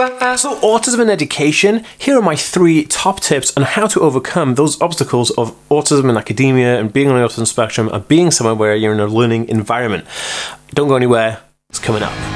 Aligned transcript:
Uh, 0.00 0.36
so, 0.36 0.58
autism 0.60 1.00
and 1.00 1.10
education. 1.10 1.84
Here 1.98 2.18
are 2.18 2.22
my 2.22 2.36
three 2.36 2.84
top 2.86 3.20
tips 3.20 3.56
on 3.56 3.62
how 3.62 3.86
to 3.86 4.00
overcome 4.00 4.54
those 4.54 4.80
obstacles 4.80 5.30
of 5.32 5.56
autism 5.68 6.08
and 6.08 6.18
academia 6.18 6.80
and 6.80 6.92
being 6.92 7.08
on 7.08 7.20
the 7.20 7.26
autism 7.26 7.46
spectrum 7.46 7.88
and 7.88 8.06
being 8.08 8.30
somewhere 8.30 8.54
where 8.54 8.74
you're 8.74 8.92
in 8.92 9.00
a 9.00 9.06
learning 9.06 9.48
environment. 9.48 10.06
Don't 10.70 10.88
go 10.88 10.96
anywhere, 10.96 11.40
it's 11.70 11.78
coming 11.78 12.02
up. 12.02 12.33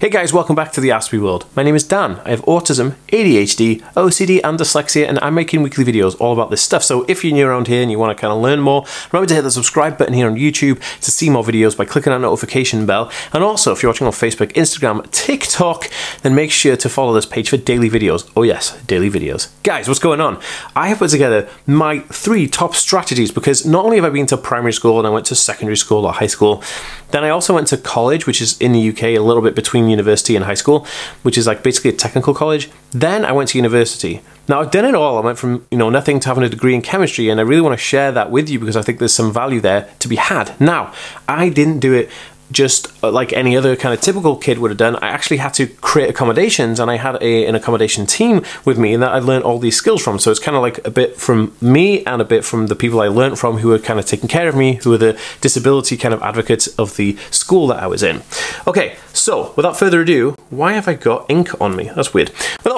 Hey 0.00 0.08
guys, 0.08 0.32
welcome 0.32 0.56
back 0.56 0.72
to 0.72 0.80
the 0.80 0.88
Aspie 0.88 1.20
World. 1.20 1.44
My 1.54 1.62
name 1.62 1.74
is 1.74 1.86
Dan. 1.86 2.20
I 2.24 2.30
have 2.30 2.40
autism, 2.46 2.94
ADHD, 3.08 3.82
OCD, 3.92 4.40
and 4.42 4.58
dyslexia, 4.58 5.06
and 5.06 5.18
I'm 5.18 5.34
making 5.34 5.60
weekly 5.60 5.84
videos 5.84 6.18
all 6.18 6.32
about 6.32 6.48
this 6.48 6.62
stuff. 6.62 6.82
So 6.82 7.04
if 7.06 7.22
you're 7.22 7.34
new 7.34 7.46
around 7.46 7.66
here 7.66 7.82
and 7.82 7.90
you 7.90 7.98
want 7.98 8.16
to 8.16 8.18
kind 8.18 8.32
of 8.32 8.40
learn 8.40 8.60
more, 8.60 8.86
remember 9.12 9.28
to 9.28 9.34
hit 9.34 9.42
the 9.42 9.50
subscribe 9.50 9.98
button 9.98 10.14
here 10.14 10.26
on 10.26 10.36
YouTube 10.36 10.80
to 11.02 11.10
see 11.10 11.28
more 11.28 11.44
videos 11.44 11.76
by 11.76 11.84
clicking 11.84 12.12
that 12.12 12.20
notification 12.22 12.86
bell. 12.86 13.12
And 13.34 13.44
also, 13.44 13.72
if 13.72 13.82
you're 13.82 13.90
watching 13.90 14.06
on 14.06 14.14
Facebook, 14.14 14.54
Instagram, 14.54 15.06
TikTok, 15.10 15.90
then 16.22 16.34
make 16.34 16.50
sure 16.50 16.76
to 16.76 16.88
follow 16.88 17.12
this 17.12 17.26
page 17.26 17.50
for 17.50 17.56
daily 17.56 17.88
videos. 17.88 18.30
Oh 18.36 18.42
yes, 18.42 18.80
daily 18.82 19.10
videos. 19.10 19.48
Guys, 19.62 19.88
what's 19.88 20.00
going 20.00 20.20
on? 20.20 20.40
I 20.76 20.88
have 20.88 20.98
put 20.98 21.10
together 21.10 21.48
my 21.66 22.00
three 22.00 22.46
top 22.46 22.74
strategies 22.74 23.30
because 23.30 23.64
not 23.66 23.84
only 23.84 23.96
have 23.96 24.04
I 24.04 24.10
been 24.10 24.26
to 24.26 24.36
primary 24.36 24.72
school 24.72 24.98
and 24.98 25.06
I 25.06 25.10
went 25.10 25.26
to 25.26 25.34
secondary 25.34 25.76
school 25.76 26.04
or 26.04 26.12
high 26.12 26.26
school, 26.26 26.62
then 27.10 27.24
I 27.24 27.30
also 27.30 27.54
went 27.54 27.68
to 27.68 27.76
college, 27.76 28.26
which 28.26 28.40
is 28.40 28.60
in 28.60 28.72
the 28.72 28.88
UK, 28.90 29.02
a 29.02 29.18
little 29.18 29.42
bit 29.42 29.54
between 29.54 29.88
university 29.88 30.36
and 30.36 30.44
high 30.44 30.54
school, 30.54 30.86
which 31.22 31.38
is 31.38 31.46
like 31.46 31.62
basically 31.62 31.90
a 31.90 31.94
technical 31.94 32.34
college. 32.34 32.70
Then 32.92 33.24
I 33.24 33.32
went 33.32 33.50
to 33.50 33.58
university. 33.58 34.22
Now 34.48 34.60
I've 34.60 34.70
done 34.70 34.84
it 34.84 34.94
all. 34.94 35.16
I 35.16 35.20
went 35.20 35.38
from 35.38 35.66
you 35.70 35.78
know 35.78 35.90
nothing 35.90 36.20
to 36.20 36.28
having 36.28 36.44
a 36.44 36.48
degree 36.48 36.74
in 36.74 36.82
chemistry, 36.82 37.28
and 37.28 37.40
I 37.40 37.44
really 37.44 37.60
want 37.60 37.78
to 37.78 37.84
share 37.84 38.12
that 38.12 38.30
with 38.30 38.48
you 38.48 38.58
because 38.58 38.76
I 38.76 38.82
think 38.82 38.98
there's 38.98 39.14
some 39.14 39.32
value 39.32 39.60
there 39.60 39.88
to 40.00 40.08
be 40.08 40.16
had. 40.16 40.60
Now 40.60 40.92
I 41.28 41.48
didn't 41.48 41.80
do 41.80 41.92
it 41.94 42.10
just 42.50 42.92
uh, 43.02 43.10
like 43.10 43.32
any 43.32 43.56
other 43.56 43.76
kind 43.76 43.94
of 43.94 44.00
typical 44.00 44.36
kid 44.36 44.58
would 44.58 44.70
have 44.70 44.78
done, 44.78 44.96
I 44.96 45.08
actually 45.08 45.38
had 45.38 45.54
to 45.54 45.66
create 45.66 46.10
accommodations 46.10 46.80
and 46.80 46.90
I 46.90 46.96
had 46.96 47.22
a, 47.22 47.46
an 47.46 47.54
accommodation 47.54 48.06
team 48.06 48.42
with 48.64 48.78
me 48.78 48.94
and 48.94 49.02
that 49.02 49.12
I 49.12 49.18
learned 49.18 49.44
all 49.44 49.58
these 49.58 49.76
skills 49.76 50.02
from. 50.02 50.18
So 50.18 50.30
it's 50.30 50.40
kind 50.40 50.56
of 50.56 50.62
like 50.62 50.84
a 50.86 50.90
bit 50.90 51.16
from 51.16 51.54
me 51.60 52.04
and 52.04 52.20
a 52.20 52.24
bit 52.24 52.44
from 52.44 52.66
the 52.66 52.76
people 52.76 53.00
I 53.00 53.08
learned 53.08 53.38
from 53.38 53.58
who 53.58 53.68
were 53.68 53.78
kind 53.78 53.98
of 53.98 54.06
taking 54.06 54.28
care 54.28 54.48
of 54.48 54.56
me, 54.56 54.74
who 54.74 54.90
were 54.90 54.98
the 54.98 55.20
disability 55.40 55.96
kind 55.96 56.14
of 56.14 56.22
advocates 56.22 56.66
of 56.78 56.96
the 56.96 57.16
school 57.30 57.66
that 57.68 57.82
I 57.82 57.86
was 57.86 58.02
in. 58.02 58.22
Okay, 58.66 58.96
so 59.12 59.52
without 59.56 59.76
further 59.76 60.00
ado, 60.00 60.34
why 60.50 60.72
have 60.72 60.88
I 60.88 60.94
got 60.94 61.26
ink 61.30 61.60
on 61.60 61.76
me? 61.76 61.90
That's 61.94 62.14
weird. 62.14 62.30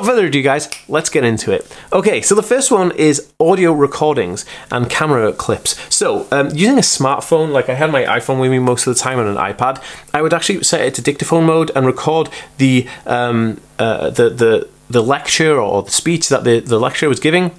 Without 0.02 0.14
further 0.16 0.26
ado, 0.26 0.42
guys, 0.42 0.68
let's 0.88 1.08
get 1.08 1.22
into 1.22 1.52
it. 1.52 1.64
Okay, 1.92 2.22
so 2.22 2.34
the 2.34 2.42
first 2.42 2.72
one 2.72 2.90
is 2.96 3.32
audio 3.38 3.72
recordings 3.72 4.44
and 4.72 4.90
camera 4.90 5.32
clips. 5.32 5.78
So 5.94 6.26
um, 6.32 6.50
using 6.52 6.76
a 6.76 6.80
smartphone, 6.80 7.52
like 7.52 7.68
I 7.68 7.74
had 7.74 7.92
my 7.92 8.02
iPhone 8.02 8.40
with 8.40 8.50
me 8.50 8.58
most 8.58 8.84
of 8.84 8.96
the 8.96 9.00
time 9.00 9.20
on 9.20 9.28
an 9.28 9.36
iPad 9.36 9.80
I 10.12 10.20
would 10.20 10.34
actually 10.34 10.64
set 10.64 10.80
it 10.80 10.94
to 10.94 11.02
dictaphone 11.02 11.44
mode 11.44 11.70
and 11.76 11.86
record 11.86 12.30
the 12.58 12.88
um, 13.06 13.60
uh, 13.78 14.10
the 14.10 14.28
the 14.28 14.68
the 14.90 15.02
lecture 15.04 15.60
or 15.60 15.84
the 15.84 15.92
speech 15.92 16.28
that 16.30 16.42
the, 16.42 16.58
the 16.58 16.80
lecturer 16.80 17.08
was 17.08 17.20
giving 17.20 17.52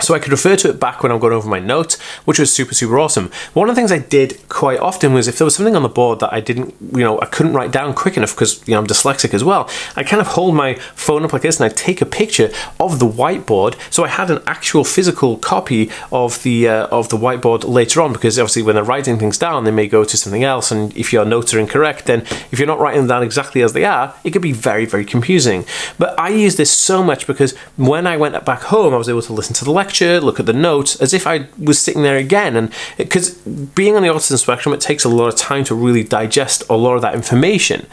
so 0.00 0.14
I 0.14 0.18
could 0.18 0.32
refer 0.32 0.56
to 0.56 0.70
it 0.70 0.78
back 0.78 1.02
when 1.02 1.10
I'm 1.10 1.18
going 1.18 1.32
over 1.32 1.48
my 1.48 1.58
notes, 1.58 2.00
which 2.24 2.38
was 2.38 2.52
super, 2.52 2.74
super 2.74 2.98
awesome. 2.98 3.30
One 3.54 3.68
of 3.68 3.74
the 3.74 3.80
things 3.80 3.90
I 3.90 3.98
did 3.98 4.38
quite 4.48 4.78
often 4.78 5.14
was 5.14 5.26
if 5.26 5.38
there 5.38 5.44
was 5.44 5.54
something 5.54 5.74
on 5.74 5.82
the 5.82 5.88
board 5.88 6.20
that 6.20 6.32
I 6.32 6.40
didn't, 6.40 6.74
you 6.92 7.02
know, 7.02 7.20
I 7.20 7.26
couldn't 7.26 7.54
write 7.54 7.72
down 7.72 7.94
quick 7.94 8.16
enough 8.16 8.34
because, 8.34 8.66
you 8.68 8.74
know, 8.74 8.80
I'm 8.80 8.86
dyslexic 8.86 9.32
as 9.32 9.42
well, 9.42 9.70
I 9.96 10.02
kind 10.02 10.20
of 10.20 10.28
hold 10.28 10.54
my 10.54 10.74
phone 10.94 11.24
up 11.24 11.32
like 11.32 11.42
this 11.42 11.58
and 11.58 11.70
I 11.70 11.74
take 11.74 12.02
a 12.02 12.06
picture 12.06 12.50
of 12.78 12.98
the 12.98 13.06
whiteboard. 13.06 13.76
So 13.90 14.04
I 14.04 14.08
had 14.08 14.30
an 14.30 14.42
actual 14.46 14.84
physical 14.84 15.38
copy 15.38 15.90
of 16.12 16.42
the 16.42 16.68
uh, 16.68 16.86
of 16.88 17.08
the 17.08 17.16
whiteboard 17.16 17.64
later 17.64 18.02
on 18.02 18.12
because 18.12 18.38
obviously 18.38 18.62
when 18.62 18.74
they're 18.74 18.84
writing 18.84 19.18
things 19.18 19.38
down, 19.38 19.64
they 19.64 19.70
may 19.70 19.88
go 19.88 20.04
to 20.04 20.16
something 20.16 20.44
else. 20.44 20.70
And 20.70 20.94
if 20.96 21.12
your 21.12 21.24
notes 21.24 21.54
are 21.54 21.58
incorrect, 21.58 22.04
then 22.04 22.20
if 22.52 22.58
you're 22.58 22.66
not 22.66 22.80
writing 22.80 23.00
them 23.00 23.08
down 23.08 23.22
exactly 23.22 23.62
as 23.62 23.72
they 23.72 23.84
are, 23.84 24.14
it 24.24 24.30
could 24.30 24.42
be 24.42 24.52
very, 24.52 24.84
very 24.84 25.04
confusing. 25.04 25.64
But 25.98 26.18
I 26.20 26.28
use 26.28 26.56
this 26.56 26.70
so 26.70 27.02
much 27.02 27.26
because 27.26 27.56
when 27.76 28.06
I 28.06 28.16
went 28.16 28.44
back 28.44 28.62
home, 28.62 28.92
I 28.92 28.98
was 28.98 29.08
able 29.08 29.22
to 29.22 29.32
listen 29.32 29.54
to 29.54 29.64
the 29.64 29.70
lecture 29.70 29.85
lecture, 29.86 30.20
look 30.20 30.40
at 30.40 30.46
the 30.46 30.52
notes, 30.52 30.96
as 31.00 31.14
if 31.14 31.26
I 31.26 31.46
was 31.58 31.78
sitting 31.80 32.02
there 32.02 32.16
again. 32.16 32.56
And 32.56 32.72
because 32.96 33.30
being 33.74 33.96
on 33.96 34.02
the 34.02 34.08
autism 34.08 34.38
spectrum, 34.38 34.74
it 34.74 34.80
takes 34.80 35.04
a 35.04 35.08
lot 35.08 35.28
of 35.28 35.36
time 35.36 35.64
to 35.64 35.74
really 35.74 36.02
digest 36.02 36.64
a 36.68 36.76
lot 36.76 36.96
of 36.96 37.02
that 37.02 37.14
information. 37.14 37.86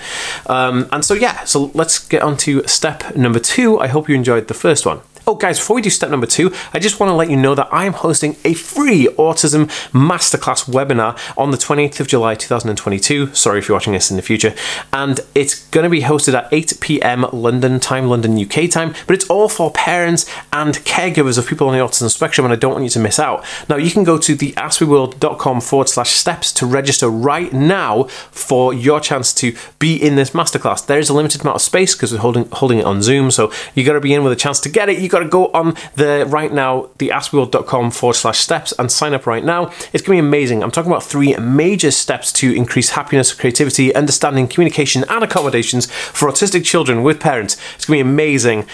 Um, 0.47 0.90
and 0.91 1.06
so, 1.06 1.13
yeah, 1.13 1.44
so 1.44 1.72
let's 1.73 2.07
get 2.07 2.23
on 2.23 2.38
to 2.38 2.67
step 2.67 3.16
number 3.16 3.40
two. 3.40 3.79
I 3.79 3.88
hope 3.88 4.09
you 4.09 4.16
enjoyed 4.16 4.47
the 4.47 4.53
first 4.56 4.85
one. 4.85 5.01
Oh, 5.25 5.35
guys, 5.35 5.57
before 5.57 5.78
we 5.78 5.81
do 5.81 5.89
step 5.89 6.09
number 6.09 6.28
two, 6.28 6.53
I 6.73 6.79
just 6.79 7.00
want 7.00 7.09
to 7.09 7.16
let 7.16 7.29
you 7.29 7.38
know 7.38 7.56
that 7.56 7.73
I 7.73 7.85
am 7.85 7.94
hosting 7.94 8.35
a 8.44 8.53
free 8.56 9.07
autism 9.17 9.67
masterclass 9.91 10.69
webinar 10.69 11.17
on 11.38 11.51
the 11.51 11.57
28th 11.57 12.01
of 12.01 12.09
July 12.09 12.35
2022. 12.35 13.34
Sorry 13.34 13.59
if 13.59 13.69
you're 13.69 13.75
watching 13.78 13.94
this 13.94 14.11
in 14.11 14.17
the 14.17 14.22
future. 14.22 14.53
And 14.91 15.22
it's 15.34 15.66
going 15.69 15.85
to 15.85 15.89
be 15.89 16.01
hosted 16.01 16.34
at 16.34 16.51
8 16.51 16.73
p.m. 16.81 17.25
London 17.31 17.79
time, 17.79 18.09
London 18.09 18.38
UK 18.38 18.69
time, 18.69 18.94
but 19.07 19.13
it's 19.13 19.25
all 19.29 19.47
for 19.47 19.72
parents 19.72 20.29
and 20.51 20.75
caregivers 20.79 21.38
of 21.38 21.47
people 21.47 21.69
on 21.69 21.73
the 21.73 21.79
autism 21.79 22.11
spectrum, 22.11 22.44
and 22.44 22.51
I 22.51 22.57
don't 22.57 22.73
want 22.73 22.84
you 22.84 22.90
to 22.90 23.00
miss 23.00 23.17
out. 23.17 23.45
Now, 23.69 23.78
you 23.78 23.91
can 23.91 24.03
go 24.03 24.17
to 24.17 24.35
the 24.35 24.51
aspieworld.com 24.51 25.61
forward 25.61 25.88
slash 25.88 26.11
steps 26.11 26.51
to 26.53 26.66
register 26.66 27.07
right 27.07 27.53
now 27.53 28.03
for 28.31 28.73
your 28.73 29.00
chance 29.00 29.34
to 29.35 29.55
be 29.79 29.95
in 29.95 30.17
this 30.17 30.31
masterclass. 30.31 30.85
There 30.85 31.00
is 31.00 31.07
a 31.07 31.13
limited 31.13 31.44
amount 31.44 31.55
of 31.55 31.61
space 31.61 31.95
because 31.95 32.11
we're 32.11 32.19
holding, 32.19 32.50
holding 32.50 32.79
it 32.79 32.85
on 32.85 33.01
Zoom, 33.01 33.31
so 33.31 33.53
you 33.73 33.85
got 33.85 33.94
to 33.94 34.01
be 34.01 34.13
in 34.13 34.25
with 34.25 34.34
a 34.34 34.35
chance 34.35 34.59
to 34.59 34.69
get 34.69 34.90
it. 34.90 35.00
You 35.00 35.12
got 35.13 35.19
to 35.19 35.29
go 35.29 35.47
on 35.53 35.75
the 35.96 36.25
right 36.28 36.51
now, 36.51 36.90
the 36.97 37.09
aspieworld.com 37.09 37.91
forward 37.91 38.16
slash 38.16 38.40
steps 38.40 38.74
and 38.78 38.91
sign 38.91 39.13
up 39.13 39.25
right 39.25 39.46
now. 39.46 39.72
It's 39.94 40.03
going 40.03 40.18
to 40.18 40.24
be 40.24 40.28
amazing. 40.28 40.63
I'm 40.63 40.72
talking 40.72 40.91
about 40.91 41.03
three 41.03 41.35
major 41.38 41.91
steps 41.91 42.34
to 42.34 42.53
increase 42.53 42.90
happiness, 42.90 43.34
creativity, 43.34 43.94
understanding, 43.96 44.47
communication, 44.47 45.06
and 45.07 45.23
accommodations 45.23 45.85
for 45.90 46.29
autistic 46.29 46.66
children 46.66 47.03
with 47.03 47.19
parents. 47.19 47.57
It's 47.75 47.85
going 47.85 48.00
to 48.00 48.03
be 48.03 48.09
amazing. 48.09 48.66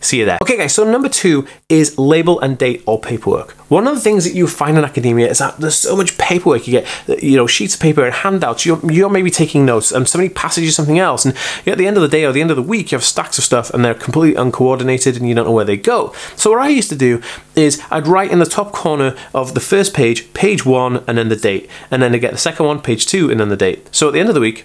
See 0.00 0.20
you 0.20 0.26
there. 0.26 0.38
Okay, 0.40 0.56
guys, 0.56 0.74
so 0.74 0.88
number 0.88 1.08
two 1.08 1.46
is 1.68 1.98
label 1.98 2.38
and 2.40 2.56
date 2.56 2.84
all 2.86 2.98
paperwork. 2.98 3.50
One 3.68 3.88
of 3.88 3.96
the 3.96 4.00
things 4.00 4.24
that 4.24 4.32
you 4.32 4.46
find 4.46 4.78
in 4.78 4.84
academia 4.84 5.28
is 5.28 5.38
that 5.38 5.56
there's 5.58 5.74
so 5.74 5.96
much 5.96 6.16
paperwork. 6.18 6.68
You 6.68 6.80
get, 6.80 7.22
you 7.22 7.36
know, 7.36 7.48
sheets 7.48 7.74
of 7.74 7.80
paper 7.80 8.04
and 8.04 8.14
handouts. 8.14 8.64
You're, 8.64 8.80
you're 8.92 9.10
maybe 9.10 9.30
taking 9.30 9.66
notes, 9.66 9.90
and 9.90 10.08
somebody 10.08 10.32
passes 10.32 10.62
you 10.62 10.70
something 10.70 11.00
else. 11.00 11.24
And 11.24 11.34
at 11.66 11.78
the 11.78 11.86
end 11.88 11.96
of 11.96 12.02
the 12.02 12.08
day 12.08 12.24
or 12.24 12.32
the 12.32 12.40
end 12.40 12.50
of 12.50 12.56
the 12.56 12.62
week, 12.62 12.92
you 12.92 12.96
have 12.96 13.04
stacks 13.04 13.38
of 13.38 13.44
stuff, 13.44 13.70
and 13.74 13.84
they're 13.84 13.92
completely 13.92 14.40
uncoordinated, 14.40 15.16
and 15.16 15.28
you 15.28 15.34
don't 15.34 15.46
know 15.46 15.52
where 15.52 15.64
they 15.64 15.76
go. 15.76 16.14
So 16.36 16.52
what 16.52 16.60
I 16.60 16.68
used 16.68 16.90
to 16.90 16.96
do 16.96 17.20
is 17.56 17.82
I'd 17.90 18.06
write 18.06 18.30
in 18.30 18.38
the 18.38 18.46
top 18.46 18.70
corner 18.72 19.16
of 19.34 19.54
the 19.54 19.60
first 19.60 19.94
page, 19.94 20.32
page 20.32 20.64
one, 20.64 21.02
and 21.08 21.18
then 21.18 21.28
the 21.28 21.36
date, 21.36 21.68
and 21.90 22.00
then 22.00 22.14
I 22.14 22.18
get 22.18 22.30
the 22.30 22.38
second 22.38 22.66
one, 22.66 22.80
page 22.80 23.04
two, 23.06 23.32
and 23.32 23.40
then 23.40 23.48
the 23.48 23.56
date. 23.56 23.88
So 23.92 24.06
at 24.06 24.14
the 24.14 24.20
end 24.20 24.28
of 24.28 24.36
the 24.36 24.40
week, 24.40 24.64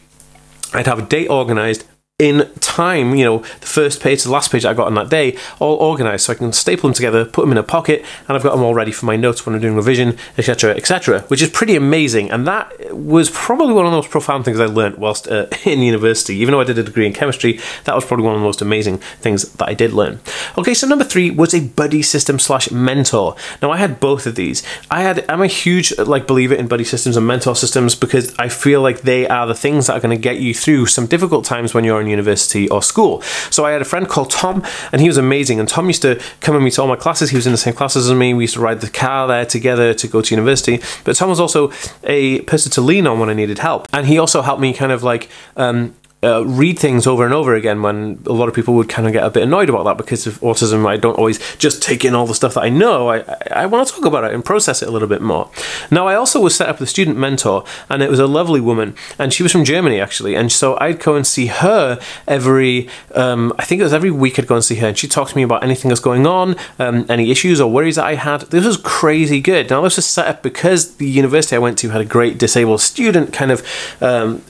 I'd 0.76 0.88
have 0.88 1.00
a 1.00 1.04
date 1.04 1.28
organized 1.28 1.86
in 2.20 2.50
time, 2.60 3.16
you 3.16 3.26
know, 3.26 3.40
the 3.40 3.68
first 3.68 4.00
page 4.00 4.22
to 4.22 4.28
the 4.28 4.34
last 4.34 4.52
page 4.52 4.66
I 4.66 4.74
got 4.74 4.86
on 4.86 4.94
that 4.96 5.10
day, 5.10 5.38
all 5.60 5.76
organized 5.78 6.26
so 6.26 6.34
I 6.34 6.36
can 6.36 6.54
staple 6.54 6.88
them 6.88 6.94
together, 6.94 7.26
put 7.26 7.42
them 7.42 7.52
in 7.52 7.58
a 7.58 7.64
pocket, 7.64 8.06
and 8.28 8.38
I've 8.38 8.44
got 8.44 8.54
them 8.54 8.64
all 8.64 8.76
ready 8.76 8.92
for 8.92 9.08
my 9.08 9.16
notes 9.16 9.46
when 9.46 9.56
I'm 9.56 9.62
doing 9.62 9.76
revision, 9.76 10.18
etc., 10.38 10.76
etc., 10.76 11.22
which 11.22 11.42
is 11.42 11.50
pretty 11.50 11.76
amazing. 11.76 12.30
And 12.30 12.46
that 12.48 12.72
was 12.96 13.30
probably 13.30 13.74
one 13.74 13.86
of 13.86 13.92
the 13.92 13.98
most 13.98 14.10
profound 14.10 14.46
things 14.46 14.60
I 14.60 14.66
learned 14.66 14.98
whilst 14.98 15.28
uh, 15.28 15.48
in 15.66 15.80
university. 15.80 16.36
Even 16.36 16.54
though 16.54 16.62
I 16.62 16.66
did 16.66 16.78
a 16.78 16.84
degree 16.84 17.06
in 17.06 17.14
chemistry, 17.14 17.60
that 17.86 17.96
was 17.96 18.06
probably 18.06 18.26
one 18.26 18.36
of 18.36 18.42
the 18.42 18.46
most 18.46 18.62
amazing 18.62 18.98
things 18.98 19.50
that 19.54 19.68
I 19.68 19.74
did 19.74 19.94
learn. 19.94 20.20
Okay, 20.58 20.74
so 20.74 20.88
number 20.88 21.04
three 21.04 21.32
was 21.32 21.54
a 21.54 21.62
buddy 21.62 22.02
system 22.02 22.40
slash 22.40 22.72
mentor. 22.72 23.36
Now 23.62 23.72
I 23.72 23.78
had 23.78 24.00
both 24.00 24.26
of 24.26 24.36
these. 24.36 24.64
I 24.90 25.02
had 25.02 25.30
I'm 25.30 25.42
a 25.42 25.48
huge 25.48 25.98
like 25.98 26.28
believer 26.28 26.56
in 26.56 26.68
buddy 26.68 26.84
systems 26.84 27.18
and 27.18 27.26
mentor 27.26 27.56
systems 27.56 27.96
because 27.96 28.38
I 28.38 28.50
feel 28.50 28.82
like 28.82 29.02
they 29.02 29.28
are 29.28 29.48
the 29.48 29.56
things 29.56 29.88
that 29.88 29.98
are 29.98 30.00
going 30.00 30.16
to 30.16 30.22
get 30.22 30.40
you 30.40 30.54
through 30.54 30.88
some 30.88 31.08
difficult 31.08 31.46
times 31.46 31.74
when 31.74 31.84
you're 31.84 32.02
in 32.02 32.08
university 32.08 32.70
or 32.70 32.82
school. 32.82 33.22
So 33.50 33.66
I 33.66 33.72
had 33.72 33.82
a 33.82 33.86
friend 33.86 34.08
called 34.08 34.30
Tom, 34.30 34.64
and 34.92 35.02
he 35.02 35.08
was 35.08 35.18
amazing. 35.18 35.60
And 35.60 35.68
Tom 35.68 35.88
used 35.88 36.02
to 36.04 36.22
come 36.42 36.56
with 36.56 36.64
me 36.64 36.72
to 36.72 36.82
all 36.82 36.88
my 36.88 36.96
classes. 36.96 37.30
He 37.30 37.36
was 37.36 37.46
in 37.46 37.52
the 37.52 37.58
same 37.58 37.74
classes 37.74 38.10
as 38.10 38.18
me. 38.18 38.34
We 38.34 38.44
used 38.44 38.56
to 38.56 38.60
ride 38.60 38.82
the 38.82 38.90
car 38.90 39.28
there 39.28 39.46
together 39.46 39.94
to 39.94 40.08
go 40.08 40.22
to 40.22 40.36
university. 40.36 40.82
But 41.04 41.16
Tom 41.16 41.30
was 41.30 41.40
also 41.40 41.72
a 42.04 42.42
person 42.42 42.72
to 42.74 42.82
lean 42.84 43.08
on 43.08 43.20
when 43.20 43.30
I 43.30 43.34
needed 43.34 43.60
help, 43.60 43.88
and 43.94 44.06
he 44.06 44.18
also 44.18 44.42
helped 44.42 44.62
me 44.62 44.74
kind 44.74 44.92
of 44.92 45.04
like 45.04 45.30
um, 45.58 45.96
uh, 46.24 46.44
read 46.46 46.80
things 46.80 47.06
over 47.06 47.26
and 47.26 47.34
over 47.34 47.54
again 47.56 47.82
when 47.82 48.22
a 48.26 48.34
lot 48.34 48.48
of 48.48 48.56
people 48.56 48.74
would 48.76 48.90
kind 48.90 49.08
of 49.08 49.14
get 49.14 49.24
a 49.24 49.30
bit 49.30 49.44
annoyed 49.44 49.70
about 49.70 49.84
that 49.84 49.98
because 49.98 50.26
of 50.26 50.40
autism. 50.40 50.88
I 50.88 50.98
don't 50.98 51.18
always 51.18 51.40
just 51.58 51.82
take 51.82 52.06
in 52.06 52.16
all 52.16 52.26
the 52.26 52.36
stuff 52.36 52.54
that 52.56 52.64
I 52.64 52.70
know. 52.70 53.10
I, 53.10 53.20
I, 53.20 53.38
I 53.52 53.66
want 53.66 53.88
to 53.88 53.94
talk 53.94 54.06
about 54.06 54.24
it 54.24 54.34
and 54.34 54.44
process 54.44 54.82
it 54.82 54.88
a 54.88 54.92
little 54.92 55.08
bit 55.08 55.22
more. 55.22 55.50
Now, 55.92 56.08
I 56.08 56.16
also 56.16 56.40
was 56.40 56.56
set 56.56 56.70
up 56.70 56.80
with 56.80 56.90
a 56.90 56.92
student 56.92 57.18
mentor, 57.18 57.64
and 57.90 58.02
it 58.02 58.10
was 58.10 58.20
a 58.20 58.28
lovely 58.28 58.62
woman, 58.62 58.96
and 59.20 59.34
she 59.34 59.44
was 59.44 59.52
from 59.52 59.66
Germany 59.66 60.00
actually. 60.00 60.36
And 60.36 60.52
so 60.52 60.78
I'd 60.80 61.00
go 61.00 61.16
and 61.16 61.26
see 61.26 61.48
her 61.48 62.00
every, 62.28 62.90
um, 63.14 63.54
I 63.60 63.66
think 63.66 63.82
it 63.82 63.84
was 63.84 63.94
every 63.94 64.12
week 64.12 64.40
I'd 64.40 64.48
go 64.48 64.56
and 64.56 64.64
see 64.64 64.76
her, 64.76 64.88
and 64.88 64.98
she'd 64.98 65.12
talk 65.12 65.30
to 65.30 65.36
me 65.36 65.44
about 65.44 65.64
anything 65.64 65.90
that's 65.90 66.02
going 66.02 66.26
on, 66.26 66.56
um, 66.80 67.06
any 67.10 67.32
issues 67.32 67.60
or 67.60 67.72
worries 67.72 67.98
that 67.98 68.06
I 68.06 68.16
had. 68.16 68.42
This 68.42 68.66
was 68.66 68.78
crazy 68.78 69.42
good. 69.42 69.70
Now, 69.70 69.82
this 69.82 69.98
was 69.98 70.06
set 70.06 70.28
up 70.28 70.44
because 70.44 70.96
the 70.96 71.08
university 71.08 71.56
I 71.56 71.60
went 71.60 71.78
to 71.80 71.90
had 71.90 72.02
a 72.02 72.06
great 72.06 72.38
disabled 72.38 72.82
student 72.82 73.34
kind 73.34 73.52
of 73.52 73.62
um, 74.02 74.42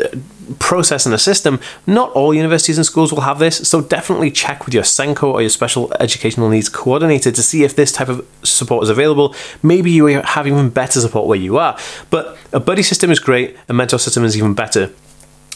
process 0.60 1.06
in 1.06 1.13
a 1.13 1.18
system. 1.18 1.60
Not 1.88 2.12
all 2.12 2.34
universities 2.34 2.78
and 2.78 2.86
schools 2.86 3.12
will 3.12 3.22
have 3.22 3.40
this, 3.40 3.68
so 3.68 3.81
definitely 3.81 4.31
check 4.31 4.66
with 4.66 4.74
your 4.74 4.84
SENCo 4.84 5.34
or 5.34 5.42
your 5.42 5.50
special 5.50 5.92
educational 6.00 6.50
needs 6.50 6.69
coordinator 6.69 7.31
to 7.31 7.44
see 7.44 7.63
if 7.63 7.75
this 7.75 7.92
type 7.92 8.10
of 8.10 8.25
support 8.44 8.84
is 8.84 8.90
available. 8.90 9.36
Maybe 9.62 9.92
you 9.92 10.06
have 10.06 10.48
even 10.48 10.69
better 10.69 11.00
support 11.00 11.28
where 11.28 11.40
you 11.40 11.57
are. 11.57 11.78
But 12.10 12.38
a 12.51 12.60
buddy 12.60 12.84
system 12.84 13.12
is 13.12 13.19
great, 13.19 13.57
a 13.68 13.74
mentor 13.74 14.00
system 14.00 14.24
is 14.24 14.38
even 14.38 14.54
better. 14.54 14.92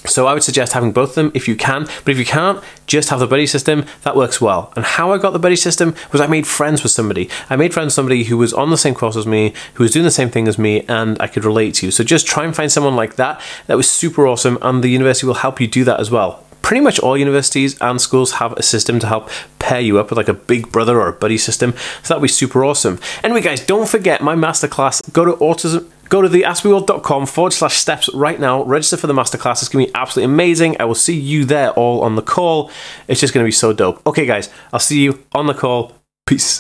So 0.08 0.28
I 0.28 0.34
would 0.34 0.44
suggest 0.44 0.74
having 0.74 0.92
both 0.92 1.10
of 1.10 1.16
them 1.16 1.32
if 1.34 1.48
you 1.48 1.56
can, 1.56 1.84
but 1.84 2.10
if 2.10 2.18
you 2.18 2.26
can't, 2.26 2.64
just 2.86 3.10
have 3.10 3.20
the 3.20 3.28
buddy 3.28 3.46
system. 3.46 3.86
That 4.04 4.16
works 4.16 4.40
well. 4.42 4.72
And 4.76 4.86
how 4.86 5.12
I 5.12 5.18
got 5.18 5.32
the 5.32 5.40
buddy 5.40 5.56
system 5.56 5.96
was 6.12 6.22
I 6.22 6.28
made 6.28 6.48
friends 6.48 6.84
with 6.84 6.92
somebody. 6.92 7.30
I 7.50 7.56
made 7.56 7.74
friends 7.74 7.88
with 7.88 7.94
somebody 7.94 8.24
who 8.26 8.38
was 8.38 8.54
on 8.54 8.70
the 8.70 8.78
same 8.78 8.96
course 8.96 9.16
as 9.16 9.28
me, 9.28 9.54
who 9.76 9.84
was 9.84 9.92
doing 9.92 10.06
the 10.06 10.12
same 10.12 10.30
thing 10.30 10.48
as 10.48 10.58
me, 10.58 10.84
and 10.88 11.22
I 11.22 11.28
could 11.28 11.46
relate 11.46 11.76
to. 11.76 11.88
You. 11.88 11.92
So 11.92 12.04
just 12.04 12.26
try 12.28 12.46
and 12.46 12.56
find 12.56 12.72
someone 12.72 12.96
like 12.96 13.16
that. 13.16 13.42
That 13.68 13.78
was 13.78 13.90
super 13.90 14.28
awesome, 14.28 14.58
and 14.62 14.84
the 14.84 14.90
university 14.90 15.28
will 15.28 15.36
help 15.36 15.60
you 15.60 15.68
do 15.68 15.84
that 15.84 16.00
as 16.00 16.10
well 16.10 16.44
pretty 16.68 16.82
much 16.82 17.00
all 17.00 17.18
universities 17.18 17.80
and 17.80 18.02
schools 18.02 18.34
have 18.34 18.52
a 18.58 18.62
system 18.62 19.00
to 19.00 19.08
help 19.08 19.30
pair 19.58 19.80
you 19.80 19.98
up 20.00 20.10
with 20.10 20.18
like 20.18 20.28
a 20.28 20.34
big 20.34 20.70
brother 20.70 21.00
or 21.00 21.08
a 21.08 21.14
buddy 21.14 21.38
system. 21.38 21.74
So 22.04 22.14
that'd 22.14 22.22
be 22.22 22.28
super 22.28 22.66
awesome. 22.66 23.00
Anyway, 23.24 23.40
guys, 23.40 23.66
don't 23.66 23.88
forget 23.88 24.22
my 24.22 24.36
masterclass. 24.36 25.02
Go 25.14 25.24
to 25.24 25.32
autism 25.38 25.90
Go 26.10 26.22
to 26.22 26.30
the 26.30 26.44
aspieworld.com 26.44 27.26
forward 27.26 27.54
slash 27.54 27.78
steps 27.78 28.14
right 28.14 28.40
now. 28.40 28.64
Register 28.64 28.98
for 28.98 29.08
the 29.08 29.14
masterclass. 29.14 29.62
It's 29.62 29.70
going 29.70 29.86
to 29.86 29.92
be 29.92 29.96
absolutely 29.96 30.34
amazing. 30.34 30.80
I 30.80 30.86
will 30.86 30.96
see 30.96 31.18
you 31.20 31.46
there 31.46 31.72
all 31.72 32.02
on 32.02 32.16
the 32.16 32.22
call. 32.22 32.72
It's 33.08 33.20
just 33.20 33.34
going 33.34 33.44
to 33.44 33.48
be 33.48 33.52
so 33.52 33.74
dope. 33.74 34.06
Okay, 34.08 34.26
guys, 34.26 34.50
I'll 34.72 34.80
see 34.80 35.02
you 35.02 35.24
on 35.34 35.48
the 35.48 35.54
call. 35.54 35.94
Peace. 36.26 36.56